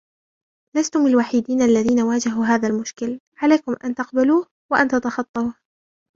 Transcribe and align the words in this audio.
لستم 0.77 1.07
الوحيدين 1.07 1.61
الذين 1.61 1.99
واجهوا 2.01 2.45
هذا 2.45 2.67
المشكل، 2.67 3.19
عليكم 3.41 3.75
أن 3.83 3.95
تقبلوه 3.95 4.47
و 4.71 4.75
أن 4.75 4.87
تتخطوه. 4.87 5.53